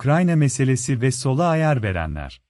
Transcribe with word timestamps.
Ukrayna 0.00 0.36
meselesi 0.36 1.00
ve 1.00 1.10
sola 1.10 1.46
ayar 1.46 1.82
verenler. 1.82 2.42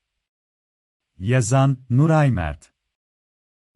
Yazan, 1.18 1.78
Nuray 1.90 2.30
Mert. 2.30 2.72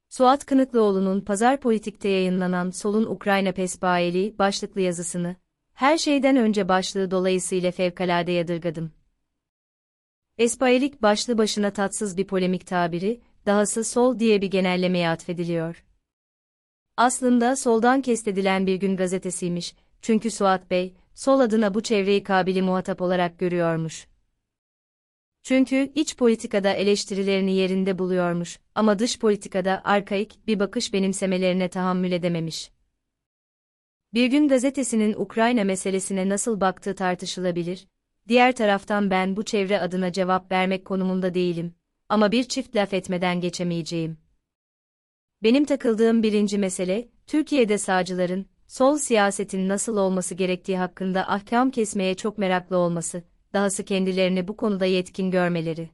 Suat 0.08 0.46
Kınıklıoğlu'nun 0.46 1.20
Pazar 1.20 1.60
Politik'te 1.60 2.08
yayınlanan 2.08 2.70
Sol'un 2.70 3.04
Ukrayna 3.04 3.52
Pesbaeli 3.52 4.38
başlıklı 4.38 4.80
yazısını, 4.80 5.36
her 5.72 5.98
şeyden 5.98 6.36
önce 6.36 6.68
başlığı 6.68 7.10
dolayısıyla 7.10 7.70
fevkalade 7.72 8.32
yadırgadım. 8.32 8.92
Espayelik 10.38 11.02
başlı 11.02 11.38
başına 11.38 11.70
tatsız 11.70 12.16
bir 12.16 12.26
polemik 12.26 12.66
tabiri, 12.66 13.20
dahası 13.46 13.84
sol 13.84 14.18
diye 14.18 14.42
bir 14.42 14.50
genellemeye 14.50 15.08
atfediliyor. 15.08 15.84
Aslında 16.96 17.56
soldan 17.56 18.02
kestedilen 18.02 18.66
bir 18.66 18.76
gün 18.76 18.96
gazetesiymiş, 18.96 19.74
çünkü 20.02 20.30
Suat 20.30 20.70
Bey, 20.70 20.94
sol 21.14 21.40
adına 21.40 21.74
bu 21.74 21.82
çevreyi 21.82 22.22
kabili 22.22 22.62
muhatap 22.62 23.00
olarak 23.02 23.38
görüyormuş. 23.38 24.06
Çünkü 25.42 25.92
iç 25.94 26.16
politikada 26.16 26.72
eleştirilerini 26.72 27.54
yerinde 27.54 27.98
buluyormuş 27.98 28.58
ama 28.74 28.98
dış 28.98 29.18
politikada 29.18 29.82
arkaik 29.84 30.46
bir 30.46 30.58
bakış 30.58 30.92
benimsemelerine 30.92 31.68
tahammül 31.68 32.12
edememiş. 32.12 32.70
Bir 34.14 34.26
gün 34.26 34.48
gazetesinin 34.48 35.14
Ukrayna 35.14 35.64
meselesine 35.64 36.28
nasıl 36.28 36.60
baktığı 36.60 36.94
tartışılabilir, 36.94 37.86
diğer 38.28 38.56
taraftan 38.56 39.10
ben 39.10 39.36
bu 39.36 39.44
çevre 39.44 39.80
adına 39.80 40.12
cevap 40.12 40.52
vermek 40.52 40.84
konumunda 40.84 41.34
değilim 41.34 41.74
ama 42.08 42.32
bir 42.32 42.44
çift 42.44 42.76
laf 42.76 42.94
etmeden 42.94 43.40
geçemeyeceğim. 43.40 44.18
Benim 45.42 45.64
takıldığım 45.64 46.22
birinci 46.22 46.58
mesele, 46.58 47.08
Türkiye'de 47.26 47.78
sağcıların, 47.78 48.46
sol 48.66 48.98
siyasetin 48.98 49.68
nasıl 49.68 49.96
olması 49.96 50.34
gerektiği 50.34 50.78
hakkında 50.78 51.28
ahkam 51.28 51.70
kesmeye 51.70 52.14
çok 52.14 52.38
meraklı 52.38 52.76
olması, 52.76 53.22
dahası 53.52 53.84
kendilerini 53.84 54.48
bu 54.48 54.56
konuda 54.56 54.84
yetkin 54.84 55.30
görmeleri. 55.30 55.90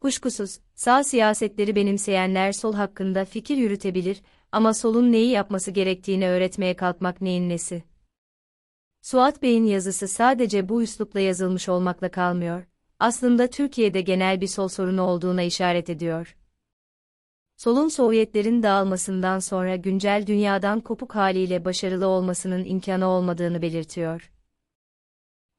Kuşkusuz, 0.00 0.58
sağ 0.74 1.04
siyasetleri 1.04 1.76
benimseyenler 1.76 2.52
sol 2.52 2.74
hakkında 2.74 3.24
fikir 3.24 3.56
yürütebilir 3.56 4.22
ama 4.52 4.74
solun 4.74 5.12
neyi 5.12 5.30
yapması 5.30 5.70
gerektiğini 5.70 6.28
öğretmeye 6.28 6.76
kalkmak 6.76 7.20
neyin 7.20 7.48
nesi? 7.48 7.82
Suat 9.02 9.42
Bey'in 9.42 9.64
yazısı 9.64 10.08
sadece 10.08 10.68
bu 10.68 10.82
üslupla 10.82 11.20
yazılmış 11.20 11.68
olmakla 11.68 12.10
kalmıyor, 12.10 12.64
aslında 12.98 13.46
Türkiye'de 13.46 14.00
genel 14.00 14.40
bir 14.40 14.46
sol 14.46 14.68
sorunu 14.68 15.02
olduğuna 15.02 15.42
işaret 15.42 15.90
ediyor. 15.90 16.36
Solun 17.62 17.88
Sovyetlerin 17.88 18.62
dağılmasından 18.62 19.38
sonra 19.38 19.76
güncel 19.76 20.24
dünyadan 20.26 20.80
kopuk 20.80 21.14
haliyle 21.14 21.64
başarılı 21.64 22.06
olmasının 22.06 22.64
imkanı 22.64 23.06
olmadığını 23.06 23.62
belirtiyor. 23.62 24.30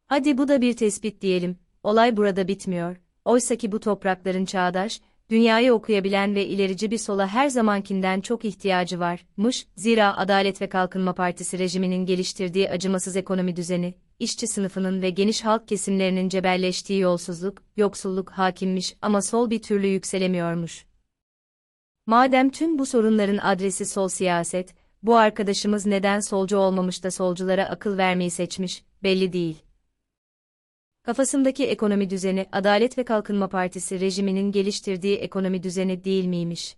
Hadi 0.07 0.37
bu 0.37 0.47
da 0.47 0.61
bir 0.61 0.77
tespit 0.77 1.21
diyelim, 1.21 1.57
olay 1.83 2.17
burada 2.17 2.47
bitmiyor. 2.47 2.97
Oysaki 3.25 3.71
bu 3.71 3.79
toprakların 3.79 4.45
çağdaş, 4.45 5.01
dünyayı 5.29 5.73
okuyabilen 5.73 6.35
ve 6.35 6.45
ilerici 6.45 6.91
bir 6.91 6.97
sola 6.97 7.27
her 7.27 7.49
zamankinden 7.49 8.21
çok 8.21 8.45
ihtiyacı 8.45 8.99
varmış. 8.99 9.67
Zira 9.75 10.17
Adalet 10.17 10.61
ve 10.61 10.69
Kalkınma 10.69 11.13
Partisi 11.13 11.59
rejiminin 11.59 12.05
geliştirdiği 12.05 12.69
acımasız 12.69 13.15
ekonomi 13.15 13.55
düzeni, 13.55 13.93
işçi 14.19 14.47
sınıfının 14.47 15.01
ve 15.01 15.09
geniş 15.09 15.45
halk 15.45 15.67
kesimlerinin 15.67 16.29
cebelleştiği 16.29 16.99
yolsuzluk, 16.99 17.63
yoksulluk 17.77 18.29
hakimmiş 18.29 18.95
ama 19.01 19.21
sol 19.21 19.49
bir 19.49 19.61
türlü 19.61 19.87
yükselemiyormuş. 19.87 20.92
Madem 22.05 22.49
tüm 22.49 22.79
bu 22.79 22.85
sorunların 22.85 23.37
adresi 23.37 23.85
sol 23.85 24.07
siyaset, 24.07 24.75
bu 25.03 25.15
arkadaşımız 25.15 25.85
neden 25.85 26.19
solcu 26.19 26.57
olmamış 26.57 27.03
da 27.03 27.11
solculara 27.11 27.65
akıl 27.65 27.97
vermeyi 27.97 28.31
seçmiş, 28.31 28.83
belli 29.03 29.33
değil. 29.33 29.63
Kafasındaki 31.03 31.67
ekonomi 31.67 32.09
düzeni 32.09 32.45
Adalet 32.51 32.97
ve 32.97 33.03
Kalkınma 33.03 33.49
Partisi 33.49 33.99
rejiminin 33.99 34.51
geliştirdiği 34.51 35.17
ekonomi 35.17 35.63
düzeni 35.63 36.03
değil 36.03 36.25
miymiş? 36.25 36.77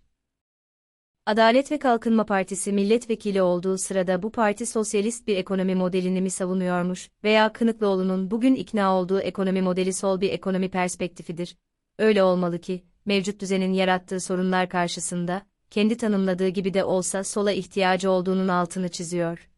Adalet 1.26 1.72
ve 1.72 1.78
Kalkınma 1.78 2.26
Partisi 2.26 2.72
milletvekili 2.72 3.42
olduğu 3.42 3.78
sırada 3.78 4.22
bu 4.22 4.32
parti 4.32 4.66
sosyalist 4.66 5.26
bir 5.26 5.36
ekonomi 5.36 5.74
modelini 5.74 6.20
mi 6.20 6.30
savunuyormuş 6.30 7.10
veya 7.24 7.52
Kınıklıoğlu'nun 7.52 8.30
bugün 8.30 8.54
ikna 8.54 8.96
olduğu 8.96 9.20
ekonomi 9.20 9.62
modeli 9.62 9.92
sol 9.92 10.20
bir 10.20 10.30
ekonomi 10.30 10.68
perspektifidir. 10.68 11.56
Öyle 11.98 12.22
olmalı 12.22 12.60
ki, 12.60 12.84
mevcut 13.06 13.40
düzenin 13.40 13.72
yarattığı 13.72 14.20
sorunlar 14.20 14.68
karşısında, 14.68 15.42
kendi 15.70 15.96
tanımladığı 15.96 16.48
gibi 16.48 16.74
de 16.74 16.84
olsa 16.84 17.24
sola 17.24 17.52
ihtiyacı 17.52 18.10
olduğunun 18.10 18.48
altını 18.48 18.88
çiziyor. 18.88 19.48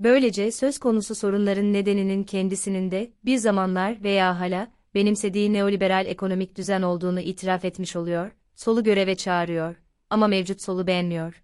Böylece 0.00 0.52
söz 0.52 0.78
konusu 0.78 1.14
sorunların 1.14 1.72
nedeninin 1.72 2.24
kendisinin 2.24 2.90
de, 2.90 3.12
bir 3.24 3.36
zamanlar 3.36 4.02
veya 4.02 4.40
hala, 4.40 4.72
benimsediği 4.94 5.52
neoliberal 5.52 6.06
ekonomik 6.06 6.56
düzen 6.56 6.82
olduğunu 6.82 7.20
itiraf 7.20 7.64
etmiş 7.64 7.96
oluyor, 7.96 8.30
solu 8.54 8.84
göreve 8.84 9.14
çağırıyor, 9.14 9.76
ama 10.10 10.26
mevcut 10.26 10.62
solu 10.62 10.86
beğenmiyor. 10.86 11.42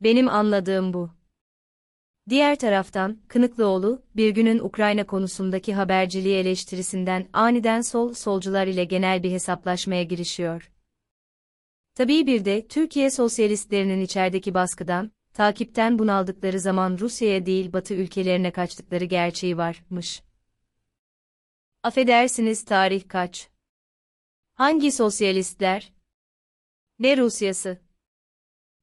Benim 0.00 0.28
anladığım 0.28 0.92
bu. 0.92 1.17
Diğer 2.28 2.58
taraftan, 2.58 3.18
Kınıklıoğlu, 3.28 4.02
bir 4.16 4.30
günün 4.30 4.58
Ukrayna 4.58 5.06
konusundaki 5.06 5.74
haberciliği 5.74 6.36
eleştirisinden 6.36 7.28
aniden 7.32 7.80
sol 7.80 8.14
solcular 8.14 8.66
ile 8.66 8.84
genel 8.84 9.22
bir 9.22 9.30
hesaplaşmaya 9.30 10.02
girişiyor. 10.02 10.72
Tabii 11.94 12.26
bir 12.26 12.44
de 12.44 12.68
Türkiye 12.68 13.10
sosyalistlerinin 13.10 14.00
içerideki 14.00 14.54
baskıdan, 14.54 15.12
takipten 15.34 15.98
bunaldıkları 15.98 16.60
zaman 16.60 16.98
Rusya'ya 16.98 17.46
değil 17.46 17.72
Batı 17.72 17.94
ülkelerine 17.94 18.50
kaçtıkları 18.50 19.04
gerçeği 19.04 19.56
varmış. 19.56 20.22
Affedersiniz 21.82 22.64
tarih 22.64 23.08
kaç? 23.08 23.48
Hangi 24.54 24.92
sosyalistler? 24.92 25.92
Ne 26.98 27.16
Rusyası? 27.16 27.87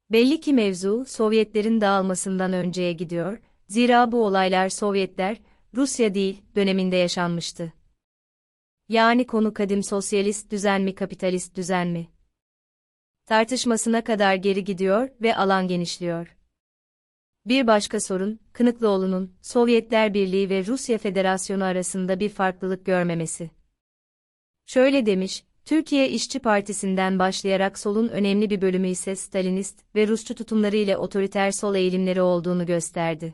Belli 0.10 0.40
ki 0.40 0.54
mevzu 0.54 1.06
Sovyetlerin 1.06 1.82
dağılmasından 1.82 2.54
önceye 2.54 2.94
gidiyor, 2.94 3.40
zira 3.68 4.12
bu 4.12 4.26
olaylar 4.26 4.70
Sovyetler, 4.70 5.42
Rusya 5.76 6.14
değil, 6.14 6.42
döneminde 6.56 6.96
yaşanmıştı. 6.96 7.74
Yani 8.90 9.28
konu 9.28 9.54
kadim 9.54 9.84
sosyalist 9.84 10.52
düzen 10.52 10.82
mi 10.82 10.96
kapitalist 10.96 11.56
düzen 11.56 11.88
mi? 11.88 12.08
Tartışmasına 13.26 14.04
kadar 14.04 14.36
geri 14.36 14.64
gidiyor 14.64 15.10
ve 15.22 15.36
alan 15.36 15.68
genişliyor. 15.68 16.36
Bir 17.46 17.68
başka 17.68 18.00
sorun, 18.00 18.40
Kınıklıoğlu'nun 18.54 19.36
Sovyetler 19.42 20.14
Birliği 20.14 20.50
ve 20.50 20.66
Rusya 20.66 20.98
Federasyonu 20.98 21.64
arasında 21.64 22.20
bir 22.20 22.30
farklılık 22.30 22.86
görmemesi. 22.86 23.52
Şöyle 24.66 25.06
demiş, 25.06 25.44
Türkiye 25.66 26.10
İşçi 26.10 26.40
Partisi'nden 26.40 27.20
başlayarak 27.20 27.80
solun 27.80 28.08
önemli 28.08 28.50
bir 28.50 28.62
bölümü 28.62 28.88
ise 28.88 29.16
Stalinist 29.16 29.80
ve 29.96 30.08
Rusçu 30.08 30.36
tutumları 30.36 30.76
ile 30.76 30.98
otoriter 30.98 31.52
sol 31.52 31.76
eğilimleri 31.76 32.22
olduğunu 32.22 32.66
gösterdi. 32.66 33.34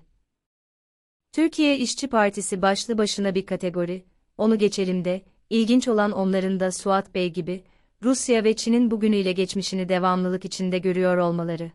Türkiye 1.32 1.78
İşçi 1.78 2.08
Partisi 2.08 2.62
başlı 2.62 2.98
başına 2.98 3.36
bir 3.36 3.46
kategori, 3.46 4.06
onu 4.38 4.58
geçelim 4.58 5.06
de, 5.06 5.22
ilginç 5.50 5.88
olan 5.88 6.12
onların 6.12 6.60
da 6.60 6.72
Suat 6.72 7.16
Bey 7.16 7.34
gibi, 7.34 7.64
Rusya 8.04 8.44
ve 8.44 8.56
Çin'in 8.56 8.92
bugünüyle 8.92 9.32
geçmişini 9.32 9.90
devamlılık 9.90 10.46
içinde 10.46 10.78
görüyor 10.80 11.18
olmaları. 11.18 11.72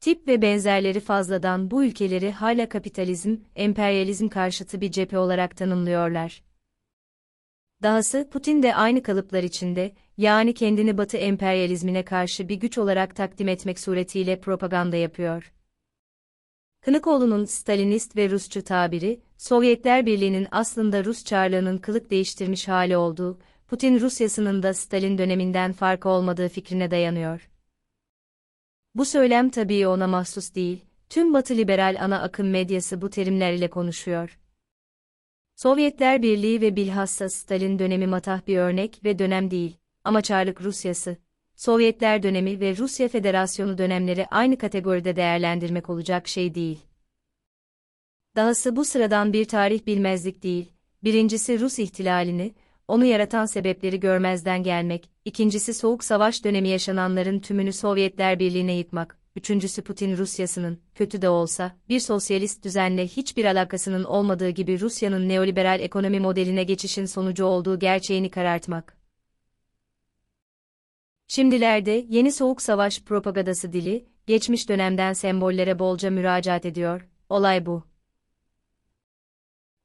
Tip 0.00 0.28
ve 0.28 0.42
benzerleri 0.42 1.00
fazladan 1.00 1.70
bu 1.70 1.84
ülkeleri 1.84 2.32
hala 2.32 2.68
kapitalizm, 2.68 3.36
emperyalizm 3.56 4.28
karşıtı 4.28 4.80
bir 4.80 4.90
cephe 4.90 5.18
olarak 5.18 5.56
tanımlıyorlar. 5.56 6.42
Dahası 7.82 8.28
Putin 8.30 8.62
de 8.62 8.74
aynı 8.74 9.02
kalıplar 9.02 9.42
içinde, 9.42 9.92
yani 10.16 10.54
kendini 10.54 10.98
Batı 10.98 11.16
emperyalizmine 11.16 12.04
karşı 12.04 12.48
bir 12.48 12.54
güç 12.54 12.78
olarak 12.78 13.16
takdim 13.16 13.48
etmek 13.48 13.80
suretiyle 13.80 14.40
propaganda 14.40 14.96
yapıyor. 14.96 15.52
Kınıkoğlu'nun 16.80 17.44
Stalinist 17.44 18.16
ve 18.16 18.30
Rusçu 18.30 18.64
tabiri, 18.64 19.20
Sovyetler 19.36 20.06
Birliği'nin 20.06 20.48
aslında 20.50 21.04
Rus 21.04 21.24
çarlığının 21.24 21.78
kılık 21.78 22.10
değiştirmiş 22.10 22.68
hali 22.68 22.96
olduğu, 22.96 23.38
Putin 23.68 24.00
Rusyasının 24.00 24.62
da 24.62 24.74
Stalin 24.74 25.18
döneminden 25.18 25.72
farkı 25.72 26.08
olmadığı 26.08 26.48
fikrine 26.48 26.90
dayanıyor. 26.90 27.50
Bu 28.94 29.04
söylem 29.04 29.50
tabii 29.50 29.86
ona 29.86 30.06
mahsus 30.06 30.54
değil, 30.54 30.84
tüm 31.08 31.34
Batı 31.34 31.56
liberal 31.56 31.96
ana 32.00 32.22
akım 32.22 32.50
medyası 32.50 33.00
bu 33.02 33.10
terimler 33.10 33.52
ile 33.52 33.70
konuşuyor. 33.70 34.38
Sovyetler 35.54 36.22
Birliği 36.22 36.60
ve 36.60 36.76
bilhassa 36.76 37.28
Stalin 37.28 37.78
dönemi 37.78 38.06
matah 38.06 38.46
bir 38.46 38.56
örnek 38.56 39.04
ve 39.04 39.18
dönem 39.18 39.50
değil, 39.50 39.76
ama 40.04 40.22
Çarlık 40.22 40.62
Rusyası, 40.62 41.16
Sovyetler 41.56 42.22
dönemi 42.22 42.60
ve 42.60 42.76
Rusya 42.76 43.08
Federasyonu 43.08 43.78
dönemleri 43.78 44.26
aynı 44.26 44.58
kategoride 44.58 45.16
değerlendirmek 45.16 45.90
olacak 45.90 46.28
şey 46.28 46.54
değil. 46.54 46.80
Dahası 48.36 48.76
bu 48.76 48.84
sıradan 48.84 49.32
bir 49.32 49.44
tarih 49.44 49.86
bilmezlik 49.86 50.42
değil, 50.42 50.72
birincisi 51.04 51.60
Rus 51.60 51.78
ihtilalini, 51.78 52.54
onu 52.88 53.04
yaratan 53.04 53.46
sebepleri 53.46 54.00
görmezden 54.00 54.62
gelmek, 54.62 55.10
ikincisi 55.24 55.74
Soğuk 55.74 56.04
Savaş 56.04 56.44
dönemi 56.44 56.68
yaşananların 56.68 57.40
tümünü 57.40 57.72
Sovyetler 57.72 58.38
Birliği'ne 58.38 58.72
yıkmak, 58.72 59.18
üçüncüsü 59.36 59.82
Putin 59.82 60.16
Rusyasının, 60.16 60.80
kötü 60.94 61.22
de 61.22 61.28
olsa, 61.28 61.76
bir 61.88 62.00
sosyalist 62.00 62.64
düzenle 62.64 63.06
hiçbir 63.06 63.44
alakasının 63.44 64.04
olmadığı 64.04 64.50
gibi 64.50 64.80
Rusya'nın 64.80 65.28
neoliberal 65.28 65.80
ekonomi 65.80 66.20
modeline 66.20 66.64
geçişin 66.64 67.04
sonucu 67.04 67.44
olduğu 67.44 67.78
gerçeğini 67.78 68.30
karartmak. 68.30 68.96
Şimdilerde 71.26 72.06
yeni 72.08 72.32
soğuk 72.32 72.62
savaş 72.62 73.02
propagandası 73.02 73.72
dili, 73.72 74.08
geçmiş 74.26 74.68
dönemden 74.68 75.12
sembollere 75.12 75.78
bolca 75.78 76.10
müracaat 76.10 76.66
ediyor, 76.66 77.08
olay 77.28 77.66
bu. 77.66 77.92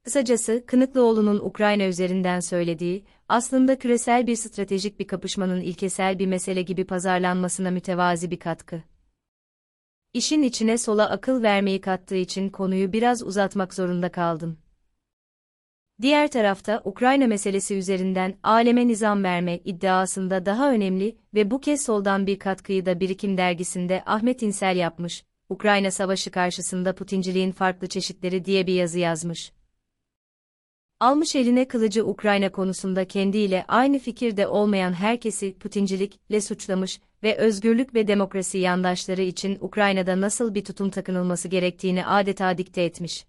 Kısacası, 0.04 0.64
Kınıklıoğlu'nun 0.66 1.38
Ukrayna 1.38 1.84
üzerinden 1.84 2.40
söylediği, 2.40 3.04
aslında 3.28 3.78
küresel 3.78 4.26
bir 4.26 4.36
stratejik 4.36 5.00
bir 5.00 5.06
kapışmanın 5.06 5.60
ilkesel 5.60 6.18
bir 6.18 6.26
mesele 6.26 6.62
gibi 6.62 6.84
pazarlanmasına 6.84 7.70
mütevazi 7.70 8.30
bir 8.30 8.38
katkı. 8.38 8.82
İşin 10.14 10.42
içine 10.42 10.78
sola 10.78 11.10
akıl 11.10 11.42
vermeyi 11.42 11.80
kattığı 11.80 12.16
için 12.16 12.48
konuyu 12.48 12.92
biraz 12.92 13.22
uzatmak 13.22 13.74
zorunda 13.74 14.12
kaldım. 14.12 14.58
Diğer 16.02 16.30
tarafta 16.30 16.82
Ukrayna 16.84 17.26
meselesi 17.26 17.74
üzerinden 17.74 18.38
aleme 18.42 18.88
nizam 18.88 19.24
verme 19.24 19.58
iddiasında 19.58 20.46
daha 20.46 20.72
önemli 20.72 21.16
ve 21.34 21.50
bu 21.50 21.60
kez 21.60 21.82
soldan 21.82 22.26
bir 22.26 22.38
katkıyı 22.38 22.86
da 22.86 23.00
Birikim 23.00 23.38
dergisinde 23.38 24.02
Ahmet 24.06 24.42
İnsel 24.42 24.76
yapmış, 24.76 25.24
Ukrayna 25.48 25.90
Savaşı 25.90 26.30
karşısında 26.30 26.94
Putinciliğin 26.94 27.52
farklı 27.52 27.86
çeşitleri 27.86 28.44
diye 28.44 28.66
bir 28.66 28.74
yazı 28.74 28.98
yazmış. 28.98 29.52
Almış 31.00 31.36
eline 31.36 31.68
kılıcı 31.68 32.06
Ukrayna 32.06 32.52
konusunda 32.52 33.08
kendiyle 33.08 33.64
aynı 33.68 33.98
fikirde 33.98 34.46
olmayan 34.46 34.92
herkesi 34.92 35.58
Putincilikle 35.58 36.40
suçlamış 36.40 37.00
ve 37.22 37.36
özgürlük 37.36 37.94
ve 37.94 38.08
demokrasi 38.08 38.58
yandaşları 38.58 39.22
için 39.22 39.58
Ukrayna'da 39.60 40.20
nasıl 40.20 40.54
bir 40.54 40.64
tutum 40.64 40.90
takınılması 40.90 41.48
gerektiğini 41.48 42.06
adeta 42.06 42.58
dikte 42.58 42.82
etmiş. 42.82 43.26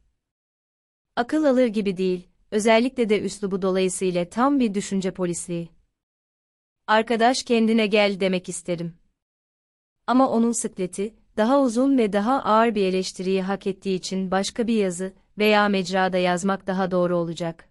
Akıl 1.16 1.44
alır 1.44 1.68
gibi 1.68 1.98
değil, 1.98 2.28
özellikle 2.52 3.10
de 3.10 3.22
üslubu 3.22 3.62
dolayısıyla 3.62 4.30
tam 4.30 4.60
bir 4.60 4.74
düşünce 4.74 5.12
polisliği. 5.12 5.70
Arkadaş 6.88 7.44
kendine 7.44 7.88
gel 7.88 8.20
demek 8.20 8.50
isterim. 8.50 8.96
Ama 10.08 10.30
onun 10.30 10.52
sıkleti, 10.52 11.16
daha 11.38 11.62
uzun 11.62 11.98
ve 11.98 12.14
daha 12.14 12.44
ağır 12.44 12.76
bir 12.76 12.86
eleştiriyi 12.86 13.42
hak 13.42 13.68
ettiği 13.68 13.96
için 13.96 14.32
başka 14.32 14.68
bir 14.68 14.76
yazı 14.76 15.14
veya 15.38 15.70
mecrada 15.70 16.18
yazmak 16.18 16.68
daha 16.68 16.92
doğru 16.92 17.18
olacak. 17.18 17.70